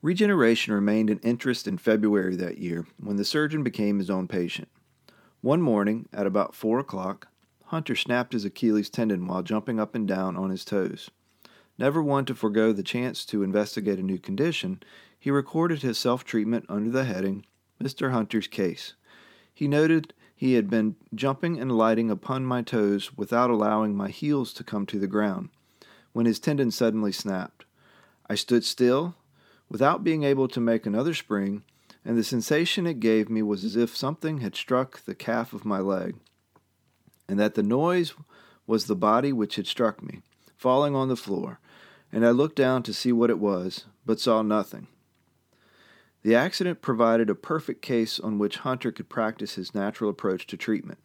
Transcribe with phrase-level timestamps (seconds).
[0.00, 4.68] Regeneration remained an interest in February that year when the surgeon became his own patient.
[5.40, 7.26] One morning, at about four o'clock,
[7.66, 11.10] Hunter snapped his Achilles tendon while jumping up and down on his toes.
[11.78, 14.82] Never one to forego the chance to investigate a new condition,
[15.18, 17.44] he recorded his self treatment under the heading
[17.82, 18.12] Mr.
[18.12, 18.94] Hunter's Case.
[19.52, 24.52] He noted he had been jumping and lighting upon my toes without allowing my heels
[24.52, 25.48] to come to the ground,
[26.12, 27.64] when his tendon suddenly snapped.
[28.30, 29.16] I stood still,
[29.68, 31.62] without being able to make another spring,
[32.04, 35.64] and the sensation it gave me was as if something had struck the calf of
[35.64, 36.16] my leg,
[37.28, 38.14] and that the noise
[38.66, 40.20] was the body which had struck me,
[40.56, 41.60] falling on the floor,
[42.12, 44.86] and I looked down to see what it was, but saw nothing.
[46.22, 50.56] The accident provided a perfect case on which Hunter could practice his natural approach to
[50.56, 50.98] treatment.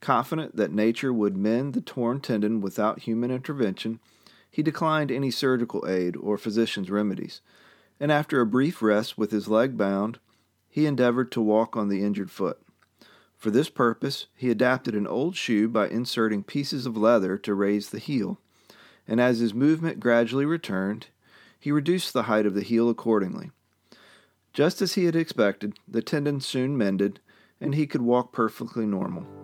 [0.00, 4.00] Confident that nature would mend the torn tendon without human intervention,
[4.50, 7.40] he declined any surgical aid or physician's remedies,
[8.00, 10.18] and after a brief rest with his leg bound,
[10.68, 12.60] he endeavored to walk on the injured foot.
[13.36, 17.90] For this purpose, he adapted an old shoe by inserting pieces of leather to raise
[17.90, 18.38] the heel,
[19.06, 21.08] and as his movement gradually returned,
[21.58, 23.50] he reduced the height of the heel accordingly.
[24.52, 27.20] Just as he had expected, the tendon soon mended,
[27.60, 29.39] and he could walk perfectly normal.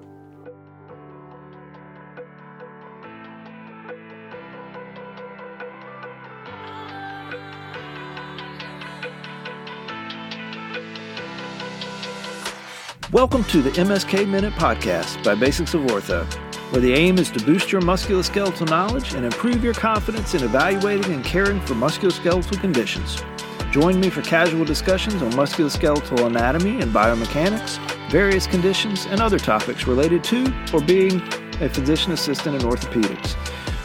[13.16, 16.30] Welcome to the MSK Minute Podcast by Basics of Ortho,
[16.70, 21.10] where the aim is to boost your musculoskeletal knowledge and improve your confidence in evaluating
[21.14, 23.22] and caring for musculoskeletal conditions.
[23.70, 27.78] Join me for casual discussions on musculoskeletal anatomy and biomechanics,
[28.10, 31.22] various conditions, and other topics related to or being
[31.62, 33.34] a physician assistant in orthopedics.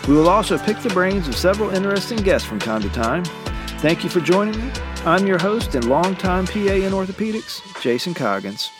[0.09, 3.23] We will also pick the brains of several interesting guests from time to time.
[3.79, 4.73] Thank you for joining me.
[5.05, 8.71] I'm your host and longtime PA in orthopedics, Jason Coggins.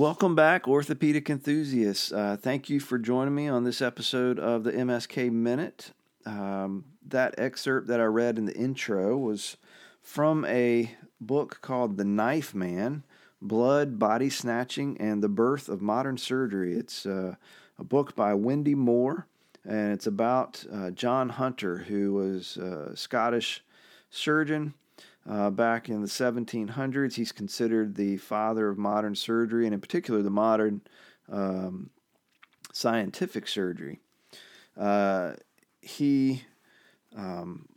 [0.00, 2.10] Welcome back, orthopedic enthusiasts.
[2.10, 5.92] Uh, thank you for joining me on this episode of the MSK Minute.
[6.24, 9.58] Um, that excerpt that I read in the intro was
[10.00, 13.04] from a book called The Knife Man
[13.42, 16.72] Blood, Body Snatching, and the Birth of Modern Surgery.
[16.72, 17.34] It's uh,
[17.78, 19.26] a book by Wendy Moore,
[19.68, 23.62] and it's about uh, John Hunter, who was a Scottish
[24.08, 24.72] surgeon
[25.28, 27.14] uh, back in the 1700s.
[27.14, 30.82] He's considered the father of modern surgery, and in particular, the modern
[31.30, 31.90] um,
[32.72, 34.00] scientific surgery.
[34.76, 35.32] Uh,
[35.82, 36.44] he
[37.16, 37.68] um,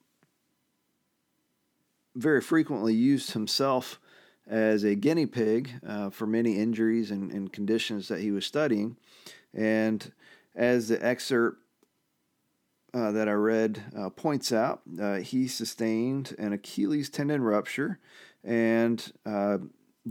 [2.16, 4.00] very frequently used himself
[4.48, 8.98] as a guinea pig uh, for many injuries and, and, conditions that he was studying.
[9.54, 10.12] And
[10.54, 11.63] as the excerpt
[12.94, 18.00] uh, that I read uh, points out, uh, he sustained an Achilles tendon rupture
[18.44, 19.58] and uh,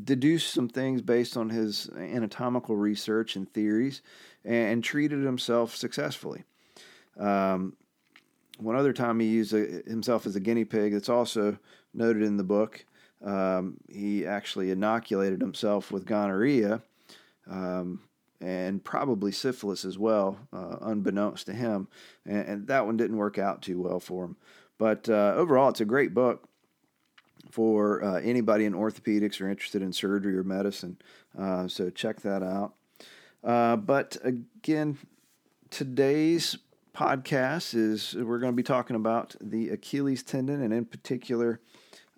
[0.04, 4.02] deduced some things based on his anatomical research and theories
[4.44, 6.44] and, and treated himself successfully.
[7.18, 7.76] Um,
[8.58, 11.58] one other time he used a, himself as a guinea pig, it's also
[11.94, 12.84] noted in the book.
[13.24, 16.82] Um, he actually inoculated himself with gonorrhea.
[17.48, 18.00] Um,
[18.42, 21.86] and probably syphilis as well, uh, unbeknownst to him.
[22.26, 24.36] And, and, that one didn't work out too well for him.
[24.78, 26.48] But uh, overall, it's a great book
[27.50, 30.96] for uh, anybody in orthopedics or interested in surgery or medicine.
[31.38, 32.74] Uh, so check that out.
[33.44, 34.98] Uh, but again,
[35.70, 36.58] today's
[36.94, 41.60] podcast is we're going to be talking about the Achilles tendon and, in particular,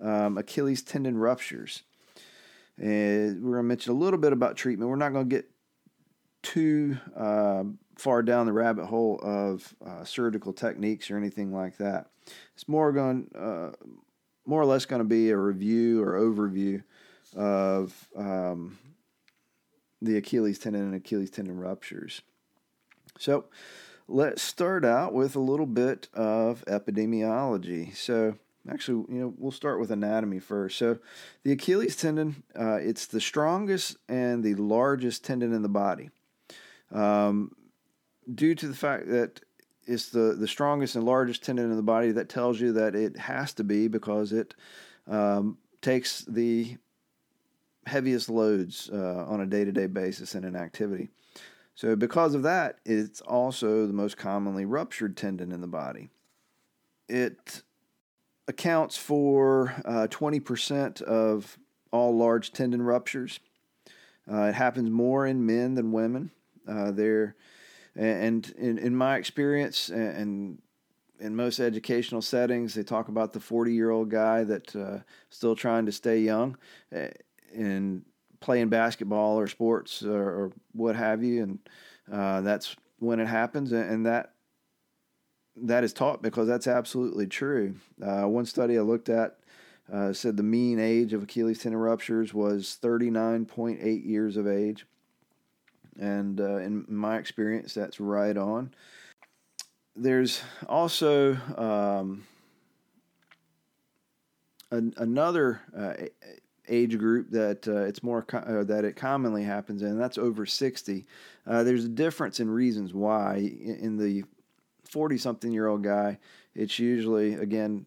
[0.01, 1.83] um, Achilles tendon ruptures.
[2.79, 4.89] And we're going to mention a little bit about treatment.
[4.89, 5.51] We're not going to get
[6.45, 7.65] too uh,
[7.97, 12.11] far down the rabbit hole of uh, surgical techniques or anything like that.
[12.55, 13.73] It's more going, uh,
[14.47, 16.83] more or less, going to be a review or overview
[17.35, 18.79] of um,
[20.01, 22.23] the Achilles tendon and Achilles tendon ruptures.
[23.19, 23.47] So,
[24.07, 27.95] let's start out with a little bit of epidemiology.
[27.97, 28.37] So,
[28.69, 30.79] actually, you know, we'll start with anatomy first.
[30.79, 30.99] So,
[31.43, 36.11] the Achilles tendon, uh, it's the strongest and the largest tendon in the body
[36.93, 37.55] um,
[38.33, 39.41] due to the fact that
[39.87, 43.17] it's the, the strongest and largest tendon in the body, that tells you that it
[43.17, 44.55] has to be because it
[45.07, 46.77] um, takes the
[47.87, 51.11] heaviest loads uh, on a day to day basis in an activity.
[51.75, 56.11] So, because of that, it's also the most commonly ruptured tendon in the body.
[57.09, 57.63] It
[58.47, 61.59] accounts for uh, 20% of
[61.91, 63.41] all large tendon ruptures.
[64.31, 66.31] Uh, it happens more in men than women.
[66.67, 67.37] Uh, there,
[67.95, 70.61] and in, in my experience, and
[71.21, 75.01] in most educational settings, they talk about the 40 year old guy that's uh,
[75.31, 76.57] still trying to stay young
[77.55, 78.05] and
[78.41, 81.59] playing basketball or sports or, or what have you, and
[82.13, 84.33] uh, that's when it happens, and that
[85.57, 87.77] that is taught because that's absolutely true.
[88.03, 89.39] Uh, one study I looked at
[89.93, 94.87] uh, said the mean age of Achilles tendon ruptures was 39.8 years of age.
[95.99, 98.73] And uh, in my experience, that's right on.
[99.97, 102.25] There's also um,
[104.71, 105.95] an, another uh,
[106.69, 109.99] age group that uh, it's more co- uh, that it commonly happens in.
[109.99, 111.07] That's over 60.
[111.47, 113.51] Uh, there's a difference in reasons why.
[113.61, 114.25] In, the
[114.89, 116.19] 40 something year old guy,
[116.55, 117.87] it's usually, again,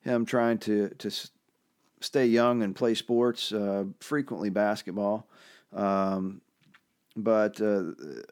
[0.00, 1.10] him trying to, to
[2.00, 5.26] stay young and play sports, uh, frequently basketball.
[5.72, 6.40] Um,
[7.18, 7.82] but uh,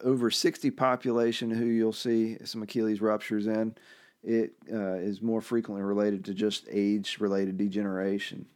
[0.02, 3.74] over 60 population who you'll see some Achilles ruptures in,
[4.22, 8.46] it uh, is more frequently related to just age related degeneration.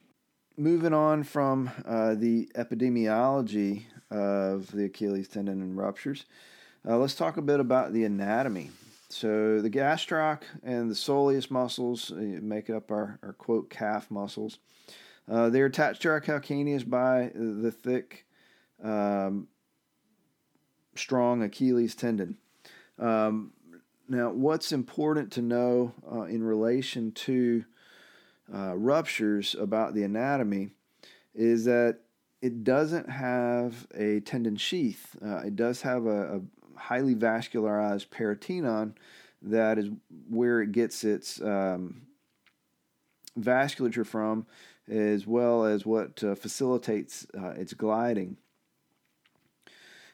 [0.56, 6.26] Moving on from uh, the epidemiology of the Achilles tendon and ruptures,
[6.88, 8.70] uh, let's talk a bit about the anatomy.
[9.08, 14.58] So the gastroc and the soleus muscles uh, make up our, our quote calf muscles.
[15.28, 18.26] Uh, they're attached to our calcaneus by the thick,
[18.82, 19.48] um,
[21.00, 22.36] strong Achilles tendon.
[22.98, 23.52] Um,
[24.08, 27.64] now, what's important to know uh, in relation to
[28.52, 30.70] uh, ruptures about the anatomy
[31.34, 32.00] is that
[32.42, 35.16] it doesn't have a tendon sheath.
[35.24, 36.40] Uh, it does have a, a,
[36.76, 38.94] highly vascularized paratenon
[39.42, 39.90] that is
[40.30, 42.00] where it gets its um,
[43.38, 44.46] vasculature from,
[44.88, 48.38] as well as what uh, facilitates uh, its gliding.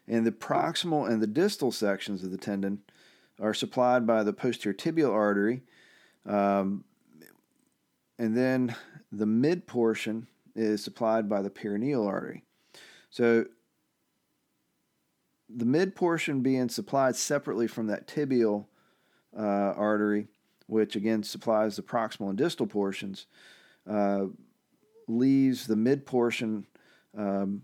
[0.08, 2.82] And the proximal and the distal sections of the tendon
[3.40, 5.62] are supplied by the posterior tibial artery.
[6.24, 6.84] Um,
[8.18, 8.74] and then
[9.12, 12.42] the mid portion is supplied by the peroneal artery.
[13.10, 13.46] So
[15.48, 18.66] the mid portion being supplied separately from that tibial
[19.36, 19.42] uh,
[19.76, 20.28] artery,
[20.66, 23.26] which again supplies the proximal and distal portions,
[23.88, 24.26] uh,
[25.08, 26.66] leaves the mid portion
[27.16, 27.62] um,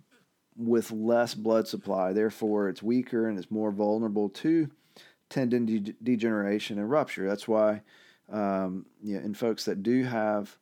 [0.57, 2.13] with less blood supply.
[2.13, 4.71] Therefore, it's weaker and it's more vulnerable to
[5.29, 7.27] tendon de- degeneration and rupture.
[7.27, 7.83] That's why
[8.31, 10.57] um, you know, in folks that do have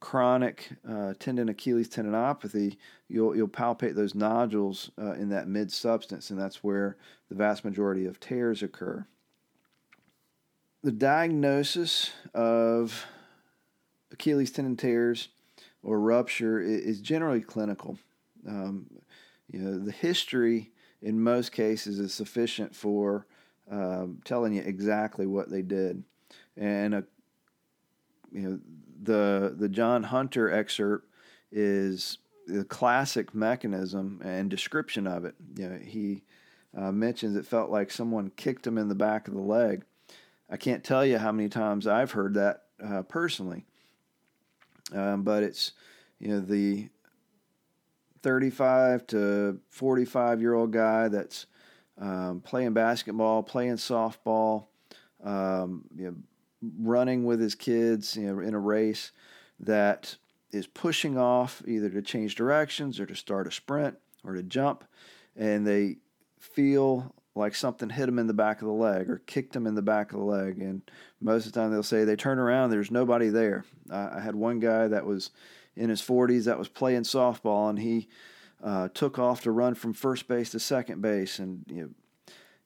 [0.00, 2.76] chronic uh, tendon Achilles tendinopathy,
[3.08, 6.96] you'll you'll palpate those nodules uh, in that mid substance, and that's where
[7.28, 9.06] the vast majority of tears occur.
[10.82, 13.06] The diagnosis of
[14.12, 15.28] Achilles tendon tears
[15.82, 17.98] or rupture is generally clinical.
[18.46, 18.86] Um,
[19.50, 20.72] you know, the history
[21.02, 23.26] in most cases is sufficient for
[23.70, 26.02] um, telling you exactly what they did,
[26.56, 27.04] and a
[28.30, 28.60] you know
[29.02, 31.08] the the John Hunter excerpt
[31.50, 35.34] is the classic mechanism and description of it.
[35.56, 36.24] You know, he
[36.76, 39.84] uh, mentions it felt like someone kicked him in the back of the leg.
[40.50, 43.66] I can't tell you how many times I've heard that uh, personally,
[44.94, 45.72] um, but it's
[46.18, 46.88] you know the
[48.28, 51.46] 35 to 45 year old guy that's
[51.98, 54.66] um, playing basketball, playing softball,
[55.24, 56.14] um, you know,
[56.78, 59.12] running with his kids you know, in a race
[59.60, 60.14] that
[60.50, 64.84] is pushing off either to change directions or to start a sprint or to jump,
[65.34, 65.96] and they
[66.38, 69.74] feel like something hit them in the back of the leg or kicked them in
[69.74, 70.58] the back of the leg.
[70.58, 70.82] And
[71.18, 73.64] most of the time they'll say they turn around, there's nobody there.
[73.90, 75.30] I had one guy that was
[75.78, 78.08] in his 40s that was playing softball, and he
[78.62, 81.90] uh, took off to run from first base to second base, and you know,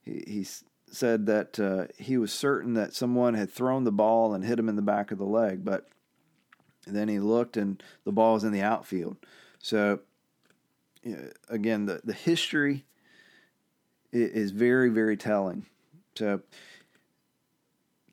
[0.03, 4.43] he, he's said that uh, he was certain that someone had thrown the ball and
[4.43, 5.87] hit him in the back of the leg, but
[6.85, 9.17] then he looked and the ball was in the outfield.
[9.59, 10.01] So,
[11.49, 12.85] again, the, the history
[14.11, 15.65] is very, very telling.
[16.15, 16.41] So,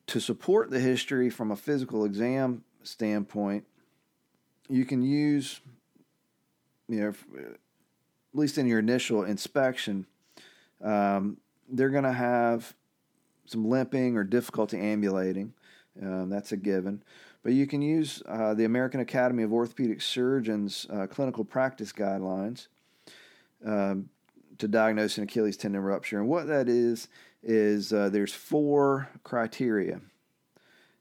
[0.07, 3.65] to support the history from a physical exam standpoint,
[4.71, 5.59] you can use,
[6.87, 7.57] you know, at
[8.33, 10.05] least in your initial inspection,
[10.81, 11.37] um,
[11.69, 12.73] they're going to have
[13.45, 15.53] some limping or difficulty ambulating.
[16.01, 17.03] Um, that's a given.
[17.43, 22.67] But you can use uh, the American Academy of Orthopedic Surgeons uh, clinical practice guidelines
[23.65, 24.09] um,
[24.57, 26.19] to diagnose an Achilles tendon rupture.
[26.19, 27.09] And what that is,
[27.43, 29.99] is uh, there's four criteria.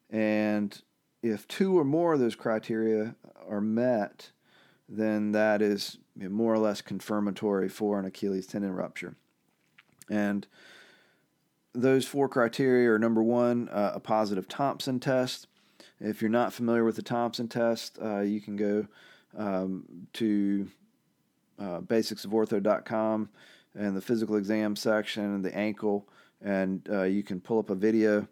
[0.09, 0.81] And
[1.23, 3.15] if two or more of those criteria
[3.51, 4.31] are met,
[4.89, 9.17] then that is more or less confirmatory for an Achilles tendon rupture.
[10.09, 10.47] And
[11.73, 15.47] those four criteria are number one, uh, a positive Thompson test.
[16.01, 18.87] If you're not familiar with the Thompson test, uh, you can go
[19.37, 20.69] um, to
[21.59, 23.29] uh, basicsofortho.com
[23.75, 26.09] and the physical exam section and the ankle,
[26.43, 28.27] and uh, you can pull up a video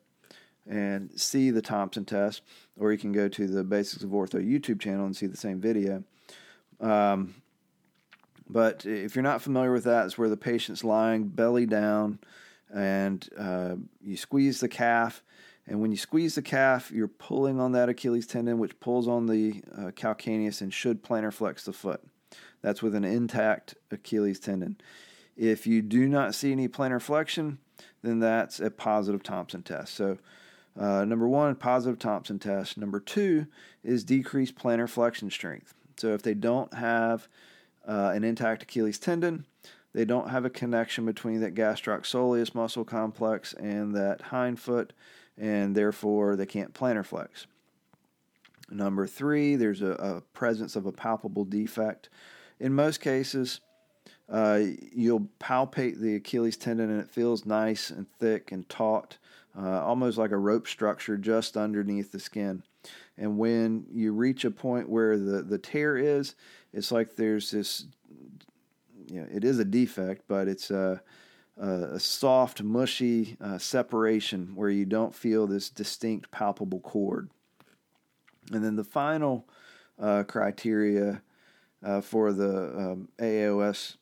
[0.68, 2.42] and see the Thompson test,
[2.78, 5.60] or you can go to the Basics of Ortho YouTube channel and see the same
[5.60, 6.04] video.
[6.80, 7.34] Um,
[8.48, 12.18] but if you're not familiar with that, it's where the patient's lying belly down
[12.72, 15.22] and uh, you squeeze the calf.
[15.66, 19.26] And when you squeeze the calf, you're pulling on that Achilles tendon, which pulls on
[19.26, 22.02] the uh, calcaneus and should plantar flex the foot.
[22.62, 24.76] That's with an intact Achilles tendon.
[25.36, 27.58] If you do not see any plantar flexion,
[28.02, 29.94] then that's a positive Thompson test.
[29.94, 30.18] So,
[30.78, 32.78] uh, number one, positive Thompson test.
[32.78, 33.46] Number two
[33.82, 35.74] is decreased plantar flexion strength.
[35.96, 37.28] So, if they don't have
[37.86, 39.46] uh, an intact Achilles tendon,
[39.92, 44.92] they don't have a connection between that gastrocsoleus muscle complex and that hind foot,
[45.36, 47.46] and therefore they can't plantar flex.
[48.70, 52.10] Number three, there's a, a presence of a palpable defect.
[52.60, 53.60] In most cases,
[54.28, 54.60] uh,
[54.92, 59.16] you'll palpate the Achilles tendon and it feels nice and thick and taut,
[59.56, 62.62] uh, almost like a rope structure just underneath the skin.
[63.16, 66.34] And when you reach a point where the, the tear is,
[66.72, 67.86] it's like there's this,
[69.10, 71.02] you know, it is a defect, but it's a,
[71.56, 77.30] a, soft, mushy uh, separation where you don't feel this distinct, palpable cord.
[78.52, 79.48] And then the final
[79.98, 81.22] uh, criteria
[81.82, 83.96] uh, for the um, AAOS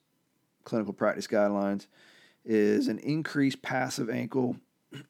[0.65, 1.87] clinical practice guidelines
[2.45, 4.57] is an increased passive ankle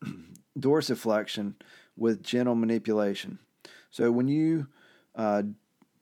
[0.58, 1.54] dorsiflexion
[1.96, 3.38] with gentle manipulation.
[3.90, 4.66] So when you
[5.14, 5.42] uh,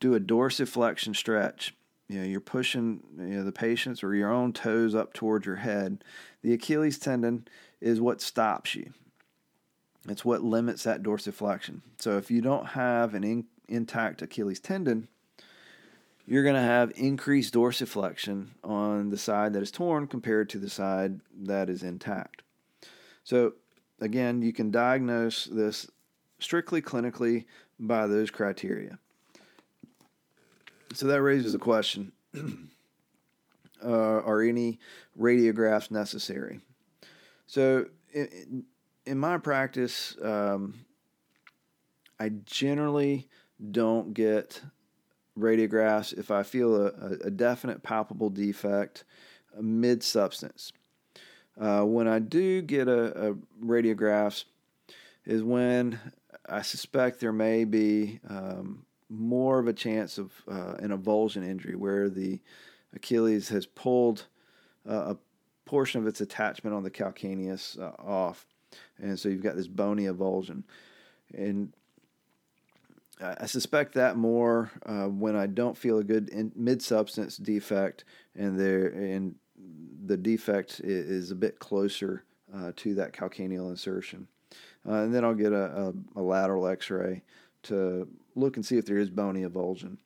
[0.01, 1.75] do a dorsiflexion stretch,
[2.09, 5.57] you know, you're pushing you know, the patient's or your own toes up towards your
[5.57, 6.05] head.
[6.43, 7.49] The Achilles tendon
[7.81, 8.93] is what stops you.
[10.09, 11.81] It's what limits that dorsiflexion.
[11.99, 15.09] So if you don't have an in, intact Achilles tendon,
[16.27, 20.71] you're going to have increased dorsiflexion on the side that is torn compared to the
[20.71, 22.43] side that is intact.
[23.25, 23.55] So
[24.05, 25.91] again, you can diagnose this
[26.39, 27.47] strictly clinically
[27.81, 28.99] by those criteria.
[30.93, 32.13] So that raises a question
[33.83, 34.79] uh, Are any
[35.19, 36.61] radiographs necessary?
[37.47, 38.65] So, in,
[39.07, 40.85] in my practice, um,
[42.21, 43.29] I generally
[43.71, 44.61] don't get
[45.39, 49.05] radiographs if I feel a, a definite palpable defect
[49.61, 50.73] mid substance.
[51.61, 53.35] Uh, when I do get a, a,
[53.65, 54.45] radiographs,
[55.25, 55.99] is when
[56.49, 61.77] I suspect there may be um, more of a chance of uh, an avulsion injury
[61.77, 62.41] where the
[62.95, 64.27] Achilles has pulled
[64.89, 65.17] uh, a
[65.65, 68.47] portion of its attachment on the calcaneus uh, off.
[68.99, 70.65] And so you've got this bony avulsion.
[71.33, 71.73] And
[73.21, 78.59] I suspect that more uh, when I don't feel a good mid substance defect and
[78.59, 79.37] there and
[80.07, 84.27] the defect is, a bit closer uh, to that calcaneal insertion.
[84.87, 87.23] Uh, and then I'll get a, a, a lateral x ray
[87.65, 89.97] to look and see if there is bony avulsion.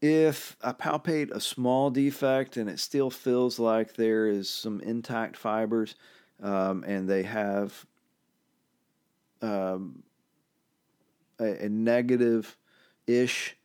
[0.00, 5.36] If I palpate a small defect and it still feels like there is some intact
[5.36, 5.96] fibers
[6.40, 7.84] um, and they have
[9.42, 10.02] um,
[11.40, 12.56] a, a negative
[13.06, 13.56] ish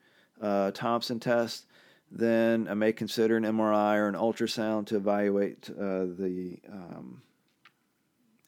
[0.42, 1.66] uh, Thompson test,
[2.16, 7.24] then I may consider an MRI or an ultrasound to evaluate uh, the um,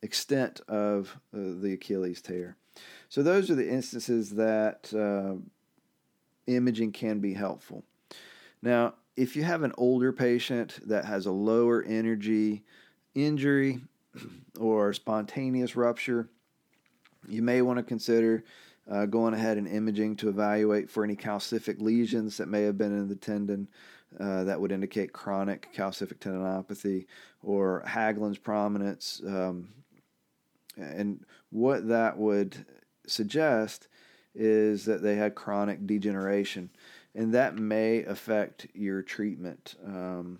[0.03, 2.57] extent of uh, the Achilles tear.
[3.09, 5.41] So those are the instances that uh,
[6.45, 7.83] imaging can be helpful.
[8.61, 12.63] Now, if you have an older patient that has a lower energy
[13.15, 13.81] injury
[14.59, 16.29] or spontaneous rupture,
[17.27, 18.43] you may want to consider
[18.89, 22.97] uh, going ahead and imaging to evaluate for any calcific lesions that may have been
[22.97, 23.67] in the tendon.
[24.19, 27.05] Uh, that would indicate chronic calcific tendinopathy
[27.41, 29.21] or Haglund's prominence.
[29.27, 29.67] Um,
[30.77, 32.65] and what that would
[33.07, 33.87] suggest
[34.33, 36.69] is that they had chronic degeneration,
[37.13, 39.75] and that may affect your treatment.
[39.85, 40.39] Um,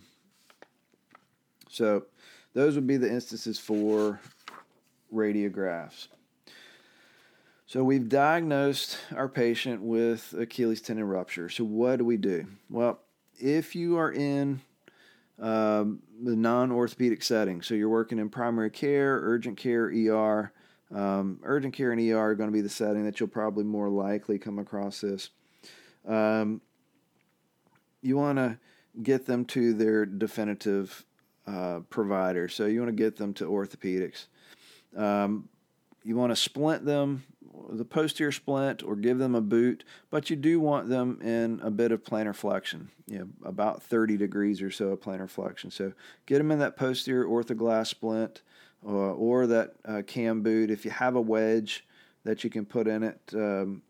[1.70, 2.06] so,
[2.54, 4.20] those would be the instances for
[5.14, 6.08] radiographs.
[7.68, 11.50] So, we've diagnosed our patient with Achilles tendon rupture.
[11.50, 12.46] So, what do we do?
[12.70, 13.00] Well,
[13.40, 14.62] if you are in
[15.40, 20.52] um, the non orthopedic setting, so you're working in primary care, urgent care, ER,
[20.94, 23.90] um, urgent care and ER are going to be the setting that you'll probably more
[23.90, 25.32] likely come across this.
[26.08, 26.62] Um,
[28.02, 28.60] you want to
[29.02, 31.04] get them to their definitive
[31.48, 32.48] uh, provider.
[32.48, 34.28] So you want to get them to orthopedics.
[34.96, 35.50] Um,
[36.04, 37.24] you want to splint them,
[37.70, 41.72] the posterior splint, or give them a boot, but you do want them in a
[41.72, 45.72] bit of plantar flexion, you know, about 30 degrees or so of plantar flexion.
[45.72, 45.94] So
[46.26, 48.42] get them in that posterior orthoglass splint
[48.86, 50.70] uh, or that uh, cam boot.
[50.70, 51.86] If you have a wedge
[52.24, 53.82] that you can put in it, um,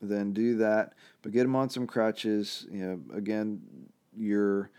[0.00, 0.94] then do that.
[1.22, 2.66] But get them on some crutches.
[2.70, 3.60] You know, again,
[4.16, 4.70] your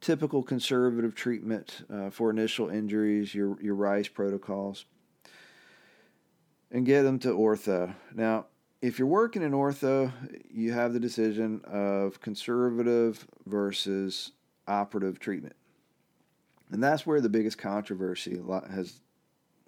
[0.00, 4.84] typical conservative treatment uh, for initial injuries, your your RICE protocols,
[6.70, 7.94] and get them to ortho.
[8.14, 8.46] Now,
[8.80, 10.12] if you're working in ortho,
[10.50, 14.32] you have the decision of conservative versus
[14.66, 15.56] operative treatment.
[16.70, 19.00] And that's where the biggest controversy has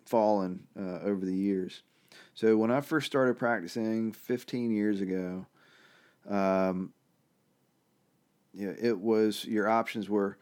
[0.04, 1.82] fallen uh, over the years.
[2.34, 5.46] So when I first started practicing 15 years ago,
[6.28, 6.92] um,
[8.54, 10.36] it was your options were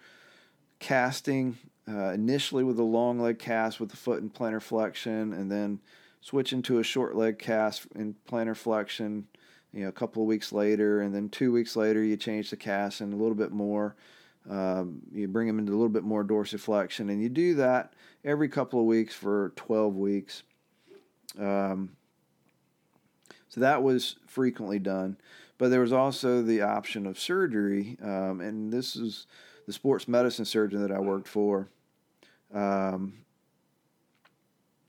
[0.79, 5.51] casting uh, initially with a long leg cast with the foot in plantar flexion, and
[5.51, 5.81] then
[6.21, 9.27] switching to a short leg cast in plantar flexion.
[9.73, 12.57] You know, a couple of weeks later, and then two weeks later, you change the
[12.57, 13.97] cast and a little bit more.
[14.49, 17.93] Um, you bring them into a little bit more dorsiflexion, and you do that
[18.25, 20.43] every couple of weeks for 12 weeks.
[21.39, 21.91] Um,
[23.49, 25.19] so that was frequently done.
[25.59, 29.27] But there was also the option of surgery, um, and this is
[29.67, 31.69] the sports medicine surgeon that I worked for.
[32.55, 33.15] Um,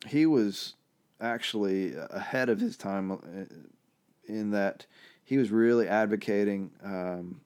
[0.07, 0.75] he was
[1.21, 3.15] actually ahead of his time uh,
[4.25, 4.85] in that
[5.23, 7.41] he was really advocating um,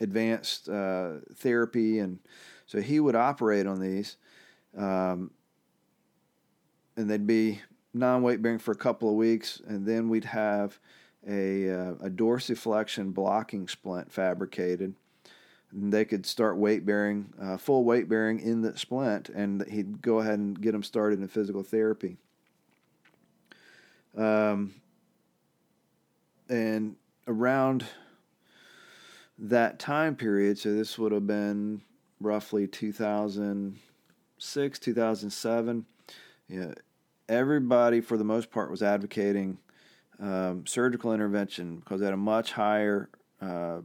[0.00, 2.18] advanced uh, therapy, and
[2.66, 4.16] so he would operate on these,
[4.76, 5.30] um,
[6.96, 7.60] and they'd be
[7.94, 10.78] non-weight bearing for a couple of weeks, and then we'd have
[11.26, 14.94] a, uh, a dorsiflexion blocking splint fabricated.
[15.72, 20.20] They could start weight bearing, uh, full weight bearing in the splint, and he'd go
[20.20, 22.16] ahead and get them started in physical therapy.
[24.16, 24.74] Um,
[26.48, 27.84] and around
[29.38, 31.82] that time period, so this would have been
[32.20, 35.86] roughly 2006, 2007.
[36.48, 36.72] Yeah,
[37.28, 39.58] everybody, for the most part, was advocating
[40.20, 43.08] um, surgical intervention because at a much higher
[43.40, 43.78] uh,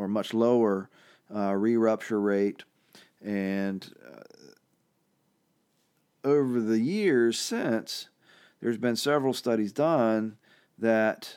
[0.00, 0.88] or much lower
[1.34, 2.64] uh, re-rupture rate,
[3.22, 4.22] and uh,
[6.26, 8.08] over the years since,
[8.62, 10.38] there's been several studies done
[10.78, 11.36] that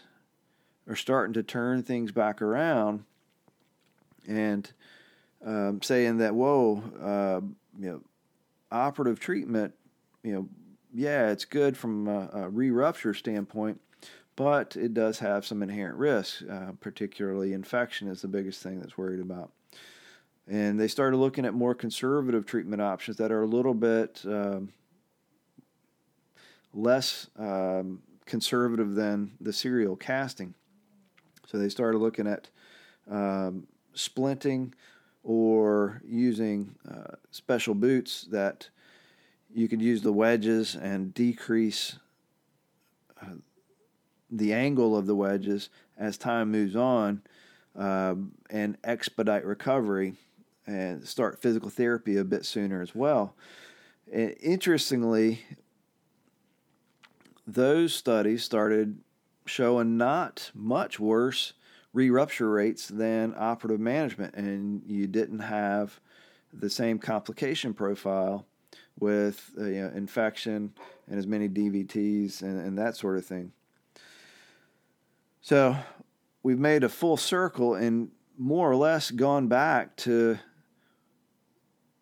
[0.88, 3.04] are starting to turn things back around
[4.28, 4.72] and
[5.46, 7.42] um, saying that whoa, uh,
[7.78, 8.02] you know,
[8.72, 9.74] operative treatment,
[10.24, 10.48] you know,
[10.94, 13.82] yeah, it's good from a, a re-rupture standpoint,
[14.36, 16.44] but it does have some inherent risks.
[16.44, 19.52] Uh, particularly, infection is the biggest thing that's worried about.
[20.48, 24.74] And they started looking at more conservative treatment options that are a little bit um,
[26.74, 30.54] less um, conservative than the serial casting.
[31.48, 32.50] So they started looking at
[33.10, 34.74] um, splinting
[35.24, 38.70] or using uh, special boots that
[39.54, 42.00] you could use the wedges and decrease
[44.34, 47.22] the angle of the wedges as time moves on
[47.76, 50.16] um, and expedite recovery
[50.66, 53.36] and start physical therapy a bit sooner as well.
[54.12, 55.42] And interestingly,
[57.46, 59.00] those studies started
[59.46, 61.54] showing not much worse
[61.94, 66.00] re-rupture rates than operative management, and you didn't have
[66.52, 68.46] the same complication profile
[69.00, 70.74] with uh, you know, infection
[71.08, 73.52] and as many DVTs and, and that sort of thing.
[75.44, 75.76] So
[76.42, 80.40] we've made a full circle and more or less gone back to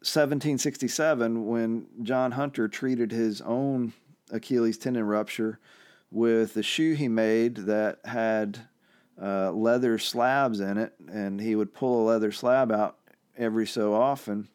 [0.04, 3.94] 1767 when John Hunter treated his own
[4.32, 5.58] Achilles tendon rupture
[6.12, 8.60] with a shoe he made that had
[9.20, 12.98] uh, leather slabs in it, and he would pull a leather slab out
[13.36, 14.50] every so often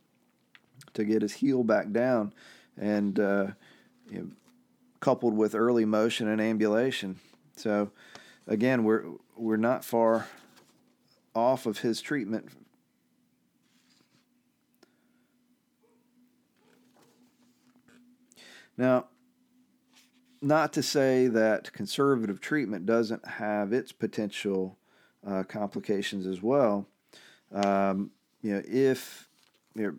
[0.95, 2.33] to get his heel back down,
[2.77, 3.49] and uh,
[4.09, 4.29] you know,
[5.01, 7.19] coupled with early motion and ambulation.
[7.57, 7.91] So,
[8.47, 9.05] again, we're
[9.37, 10.27] we're not far
[11.35, 12.49] off of his treatment.
[18.79, 19.07] Now,
[20.43, 24.79] not to say that conservative treatment doesn't have its potential
[25.27, 26.87] uh, complications as well.
[27.53, 28.11] Um,
[28.43, 29.29] you know, if
[29.75, 29.95] you know,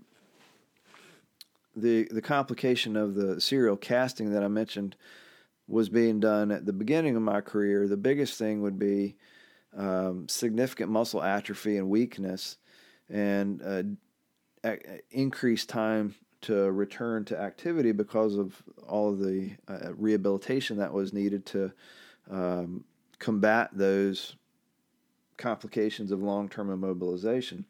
[1.76, 4.96] the the complication of the serial casting that I mentioned
[5.68, 9.16] was being done at the beginning of my career, the biggest thing would be
[9.76, 12.58] um, significant muscle atrophy and weakness,
[13.10, 14.76] and uh,
[15.12, 21.14] increased time to return to activity because of all of the uh, rehabilitation that was
[21.14, 21.72] needed to
[22.30, 22.84] um,
[23.20, 24.36] combat those
[25.38, 27.64] complications of long term immobilization.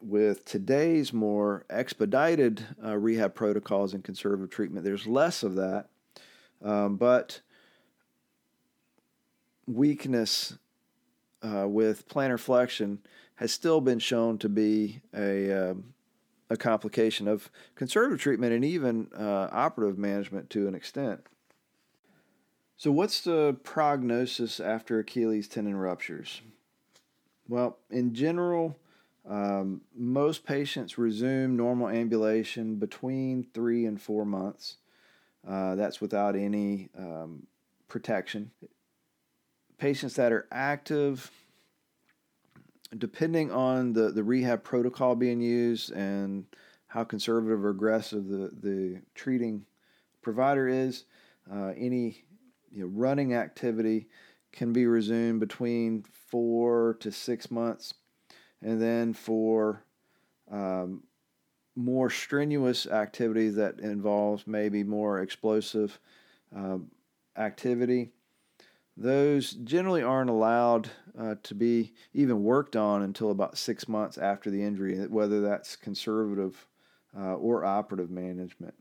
[0.00, 5.88] With today's more expedited uh, rehab protocols and conservative treatment, there's less of that.
[6.62, 7.40] Um, but
[9.66, 10.56] weakness
[11.42, 13.00] uh, with plantar flexion
[13.36, 15.94] has still been shown to be a, um,
[16.50, 21.20] a complication of conservative treatment and even uh, operative management to an extent.
[22.76, 26.40] So, what's the prognosis after Achilles tendon ruptures?
[27.46, 28.76] Well, in general,
[29.28, 34.76] um, most patients resume normal ambulation between three and four months.
[35.46, 37.46] Uh, that's without any um,
[37.88, 38.50] protection.
[39.78, 41.30] Patients that are active,
[42.96, 46.44] depending on the, the rehab protocol being used and
[46.88, 49.64] how conservative or aggressive the, the treating
[50.22, 51.04] provider is,
[51.50, 52.24] uh, any
[52.72, 54.08] you know, running activity
[54.52, 57.94] can be resumed between four to six months.
[58.62, 59.84] And then for
[60.50, 61.02] um,
[61.76, 65.98] more strenuous activity that involves maybe more explosive
[66.54, 66.78] uh,
[67.36, 68.10] activity,
[68.96, 74.50] those generally aren't allowed uh, to be even worked on until about six months after
[74.50, 76.66] the injury, whether that's conservative
[77.16, 78.74] uh, or operative management.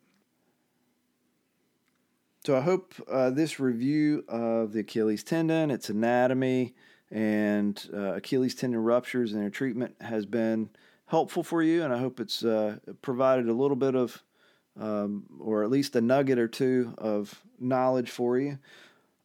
[2.45, 6.73] So I hope uh, this review of the Achilles tendon, its anatomy,
[7.11, 10.69] and uh, Achilles tendon ruptures and their treatment has been
[11.07, 14.23] helpful for you, and I hope it's uh, provided a little bit of,
[14.79, 18.59] um, or at least a nugget or two of knowledge for you.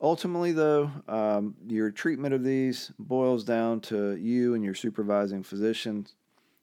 [0.01, 6.15] Ultimately, though, um, your treatment of these boils down to you and your supervising physicians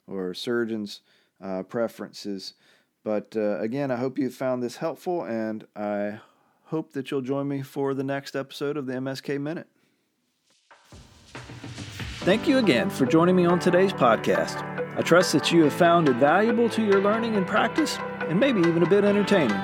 [0.08, 1.02] or surgeons'
[1.42, 2.54] uh, preferences.
[3.04, 6.20] But uh, again, I hope you found this helpful, and I
[6.66, 9.68] hope that you'll join me for the next episode of the MSK Minute.
[12.24, 14.64] Thank you again for joining me on today's podcast.
[14.98, 18.60] I trust that you have found it valuable to your learning and practice, and maybe
[18.60, 19.60] even a bit entertaining.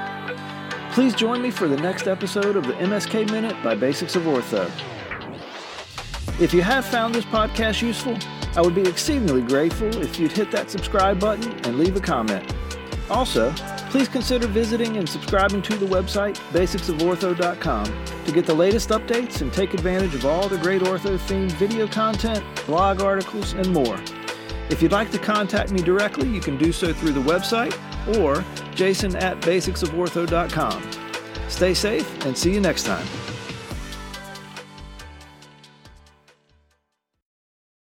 [0.91, 4.69] Please join me for the next episode of the MSK Minute by Basics of Ortho.
[6.41, 8.17] If you have found this podcast useful,
[8.55, 12.53] I would be exceedingly grateful if you'd hit that subscribe button and leave a comment.
[13.09, 13.53] Also,
[13.89, 17.85] Please consider visiting and subscribing to the website basicsofortho.com
[18.27, 21.87] to get the latest updates and take advantage of all the great ortho themed video
[21.87, 23.97] content, blog articles, and more.
[24.69, 27.73] If you'd like to contact me directly, you can do so through the website
[28.19, 28.43] or
[28.75, 30.91] jason at basicsofortho.com.
[31.47, 33.07] Stay safe and see you next time.